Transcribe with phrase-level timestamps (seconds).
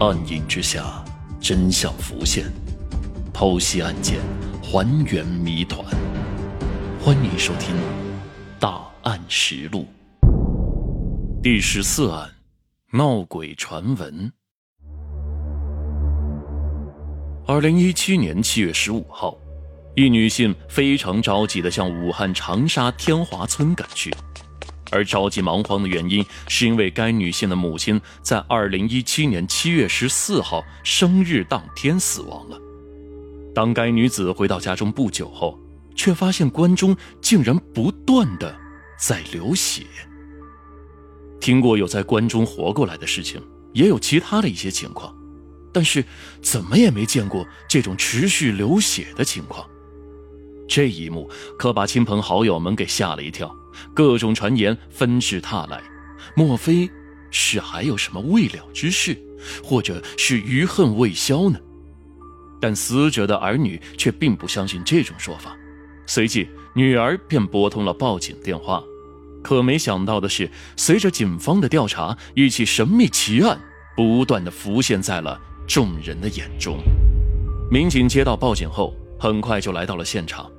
[0.00, 1.04] 暗影之下，
[1.42, 2.50] 真相浮现，
[3.34, 4.18] 剖析案件，
[4.62, 5.84] 还原谜团。
[6.98, 7.76] 欢迎收听
[8.58, 9.86] 《大案实录》
[11.42, 12.30] 第十四案：
[12.94, 14.32] 闹鬼传闻。
[17.46, 19.36] 二零一七年七月十五号，
[19.96, 24.10] 一女性非常着急的向武汉长沙天华村赶去。
[24.90, 32.58] 而着急忙慌的原因，是因为该女性的母亲在二零一七年七月十四号生日当天死亡了。
[33.54, 35.58] 当该女子回到家中不久后，
[35.94, 38.56] 却发现棺中竟然不断的
[38.98, 39.84] 在流血。
[41.40, 45.14] 听过有在棺中活过来的事情，也有其他的一些情况，
[45.72, 46.04] 但是
[46.42, 49.66] 怎么也没见过这种持续流血的情况。
[50.68, 51.28] 这一幕
[51.58, 53.52] 可把亲朋好友们给吓了一跳。
[53.94, 55.82] 各种传言纷至沓来，
[56.34, 56.90] 莫非
[57.30, 59.16] 是还有什么未了之事，
[59.62, 61.58] 或者是余恨未消呢？
[62.60, 65.56] 但死者的儿女却并不相信这种说法，
[66.06, 68.82] 随即女儿便拨通了报警电话。
[69.42, 73.58] 可没想到的是，随着警方的调查，一起神秘奇案
[73.96, 76.78] 不断的浮现在了众人的眼中。
[77.70, 80.50] 民警接到报警后，很快就来到了现场。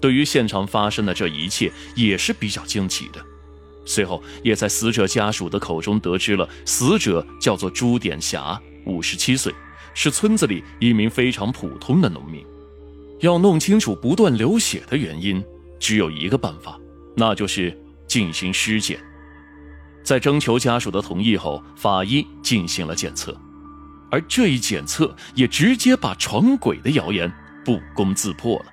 [0.00, 3.24] 对于现场发生的这一切也是比较惊奇的，
[3.84, 9.54] 随后也在死者家属的口中得知了死者叫做朱点霞，五十七岁，
[9.94, 12.44] 是村子里一名非常普通的农民。
[13.20, 15.44] 要弄清楚不断流血的原因，
[15.78, 16.78] 只有一个办法，
[17.14, 18.98] 那就是进行尸检。
[20.02, 23.38] 在征求家属的同意后，法医进行了检测，
[24.10, 27.30] 而这一检测也直接把闯鬼的谣言
[27.62, 28.66] 不攻自破了。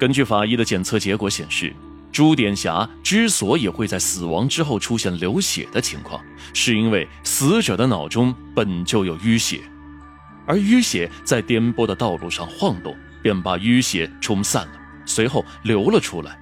[0.00, 1.74] 根据法医的检测结果显示，
[2.10, 6.18] 朱点霞之所以会在死亡之后出现流血的情况，
[6.54, 9.60] 是因为死者的脑中本就有淤血，
[10.46, 14.72] 而淤血在颠簸的道路上晃动，便把淤血冲散了，
[15.04, 16.34] 随后流了出来，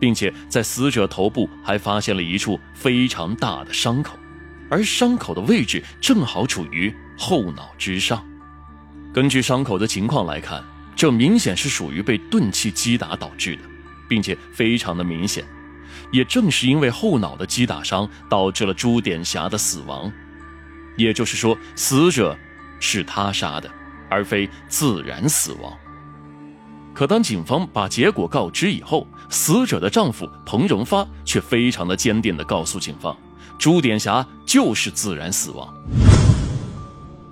[0.00, 4.18] 并且在死者头部还发现了一处非常大的伤口，
[4.70, 8.24] 而伤口的位置正好处于后脑之上。
[9.12, 10.64] 根据伤口的情况来看。
[10.94, 13.62] 这明显是属于被钝器击打导致的，
[14.08, 15.44] 并且非常的明显。
[16.10, 20.12] 也正是因为后脑的击打伤，导致了朱点霞的死亡。
[20.96, 22.36] 也就是说，死者
[22.78, 23.70] 是他杀的，
[24.10, 25.72] 而非自然死亡。
[26.92, 33.16] 可当警方把结果告知以后，死者的丈夫彭荣发却非常的坚定地告诉警方，
[33.58, 35.74] 朱点霞就是自然死亡。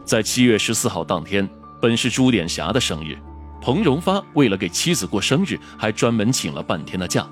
[0.06, 1.46] 在七月十四号当天，
[1.82, 3.18] 本是朱点霞的生日。
[3.60, 7.26] 彭荣发为了给妻子过生日，还专门请了半天的假。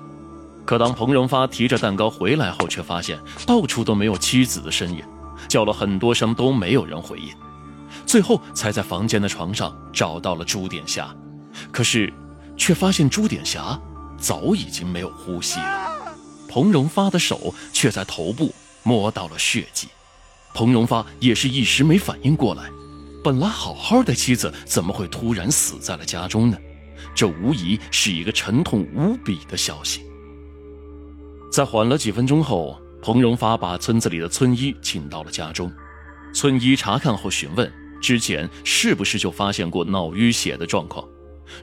[0.65, 5.03] 可当彭荣发提着蛋糕回来后，却发现到处都没有妻子的身影，
[5.47, 7.33] 叫了很多声都没有人回应，
[8.05, 11.13] 最后才在房间的床上找到了朱点霞。
[11.71, 12.13] 可是，
[12.55, 13.79] 却发现朱点霞
[14.17, 15.89] 早已经没有呼吸了。
[16.47, 18.53] 彭荣发的手却在头部
[18.83, 19.87] 摸到了血迹，
[20.53, 22.69] 彭荣发也是一时没反应过来。
[23.23, 26.57] 本来好好的妻子怎么会突然死在了家中呢？
[27.13, 30.01] 这无疑是一个沉痛无比的消息。
[31.51, 35.71] 在缓了几分钟后，彭荣发把村子里的村医请到了家中。
[36.33, 37.71] 村医查看后询问：
[38.01, 41.03] 之前是不是就发现过脑淤血的状况？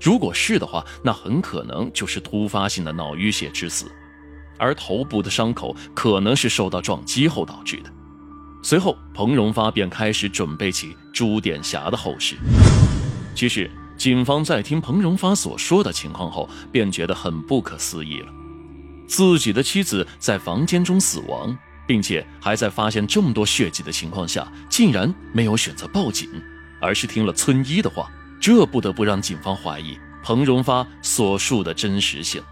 [0.02, 3.86] 如果是的话，那很可能就是突发性的脑淤血致死，
[4.58, 7.90] 而头部的伤口可能是受到撞击后导致的。
[8.68, 12.34] 随后，彭荣发便开始准备起朱点霞的后事。
[13.32, 18.26] 其实，警方在听彭荣发所说的情况后，便觉得很不可思议了：
[19.06, 21.56] 自己的妻子在房间中死亡，
[21.86, 26.28] 并且还在发现这么多血迹的情况下，竟然没有选择报警，
[26.80, 28.10] 而是听了村医的话。
[28.40, 32.42] 这不得不让警方怀疑彭荣发所述的真实性。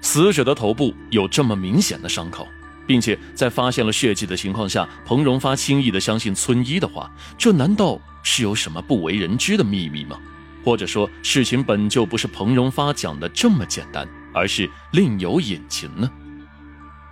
[0.00, 2.48] 死者的头部有这么明显的伤口。
[2.90, 7.08] 并且在发现了血迹的情况下，彭荣发轻易的相信村医的话，
[7.38, 10.18] 这难道是有什么不为人知的秘密吗？
[10.64, 16.10] 或者说，事情本就不是彭荣发讲的这么简单，而是另有隐情呢？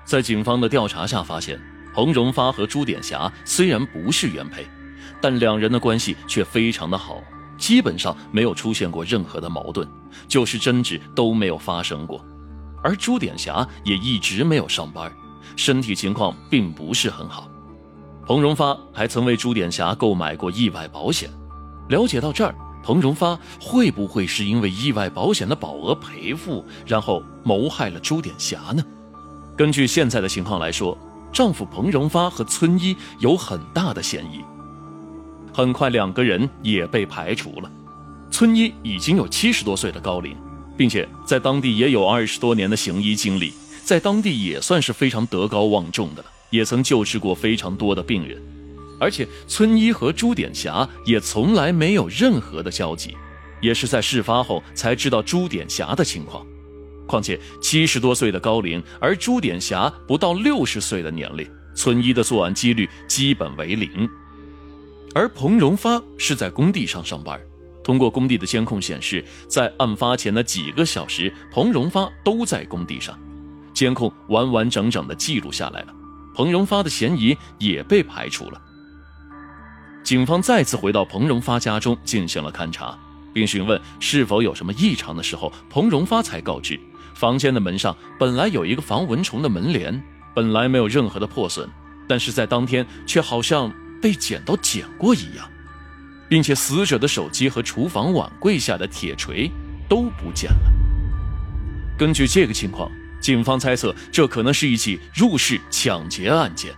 [0.04, 1.60] 在警方的调查下发现，
[1.94, 4.66] 彭荣发和朱点霞虽然不是原配，
[5.20, 7.22] 但两人的关系却非常的好，
[7.56, 9.88] 基本上没有出现过任何的矛盾，
[10.26, 12.20] 就是争执都没有发生过，
[12.82, 15.08] 而朱点霞也一直没有上班。
[15.58, 17.48] 身体情况并不是很好，
[18.24, 21.28] 彭荣发还曾为朱点霞购买过意外保险。
[21.88, 28.84] 了解到这儿，彭荣发会不会是因为意外保险的保额赔付，然后谋害了朱点霞呢？
[29.56, 30.96] 根据现在的情况来说，
[31.32, 34.40] 丈夫彭荣发和村医有很大的嫌疑。
[35.52, 37.70] 很快两个人也被排除了。
[38.30, 40.36] 村医已经有七十多岁的高龄，
[40.76, 43.52] 并且在当地也有二十多年的行医经历，
[43.88, 48.38] 在当地也算是非常德高望重的了，也曾救治过非常多的病人。
[49.00, 53.16] 而且村医和朱点霞也从来没有任何的交集，
[53.62, 56.46] 也是在事发后才知道朱点霞的情况。
[57.06, 64.06] 况且七十多岁的高龄，而朱点霞不到六十岁的年龄，村医的作案几率基本为零。
[65.14, 67.40] 而彭荣发是在工地上上班，
[67.82, 73.18] 通过工地的监控显示，在案发前的几个小时，彭荣发都在工地上，
[73.78, 75.94] 监控完完整整的记录下来了，
[76.34, 78.60] 彭荣发的嫌疑也被排除了。
[80.02, 82.98] 警方再次回到彭荣发家中进行了勘查，
[83.32, 86.76] 并询问是否有什么异常的时候，彭荣发才告知，
[87.14, 90.02] 房间的门上本来有一个防蚊虫的门帘，
[90.34, 91.70] 本来没有任何的破损，
[92.08, 93.72] 但是在当天却好像
[94.02, 95.48] 被剪刀剪过一样，
[96.28, 99.48] 并且死者的手机和厨房碗柜下的铁锤
[99.88, 100.72] 都不见了。
[101.96, 106.72] 根据这个情况，警方猜测这可能是一起入室抢劫案件。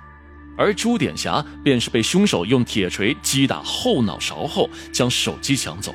[0.56, 5.94] 而朱点霞便是被凶手用铁锤击打后脑勺后将手机抢走，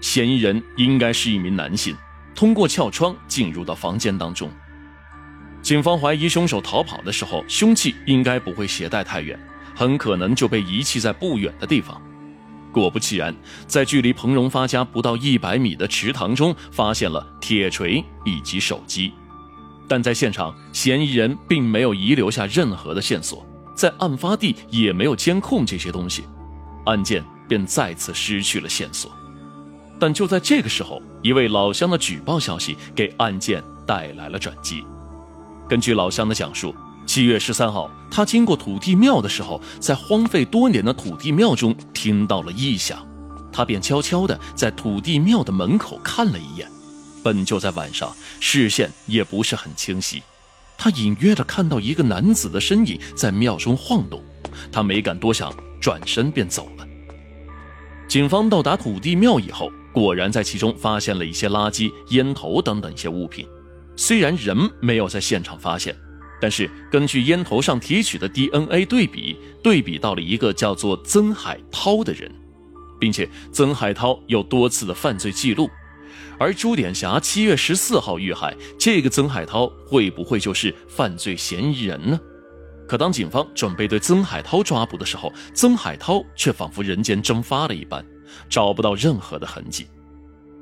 [0.00, 1.94] 嫌疑人应该是一名男性，
[2.34, 4.50] 通过撬窗进入到房间当中。
[5.60, 9.38] 警方怀疑凶手逃跑的时候，凶器应该不会携带太远，
[9.76, 12.00] 很可能就被遗弃在不远的地方。
[12.72, 13.34] 果不其然，
[13.66, 19.12] 在距离彭荣发家不到一百米的池塘中发现了铁锤以及手机，
[19.92, 23.46] 但在现场，嫌疑人并没有遗留下任何的线索。
[23.74, 26.24] 在案发地也没有监控这些东西，
[26.86, 29.12] 案件便再次失去了线索。
[30.00, 34.82] 但就在这个时候，一位老乡的举报消息给案件带来了转机。
[35.68, 36.74] 根据老乡的讲述，
[37.04, 43.06] 七月十三号，他经过土地庙的时候，在荒废多年的土地庙中听到了异响，
[43.52, 46.66] 他便悄悄地在土地庙的门口看了一眼。
[47.22, 50.22] 本就在晚上，视线也不是很清晰。
[50.76, 54.22] 他隐约的看到一个男子的身影在庙中晃动，
[54.72, 56.86] 他没敢多想，转身便走了。
[58.08, 63.46] 警方到达土地庙以后，果然在其中发现了一些垃圾、烟头等等一些物品。
[63.96, 65.96] 虽然人没有在现场发现，
[66.40, 72.30] 但是根据烟头上提取的 DNA 对比，对比到了一个叫做曾海涛的人，
[72.98, 75.70] 并且曾海涛有多次的犯罪记录。
[76.38, 82.20] 而朱点霞七月十四号遇害，这个曾海涛会不会就是犯罪嫌疑人呢？
[82.88, 88.04] 可当警方准备对曾海涛抓捕的时候，曾海涛却仿佛人间蒸发了一般，
[88.48, 89.86] 找不到任何的痕迹。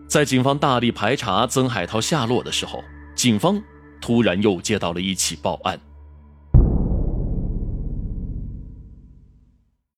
[0.06, 3.60] 在警方大力排查曾海涛下落的时候，警方
[4.00, 5.80] 突然又接到了一起报案。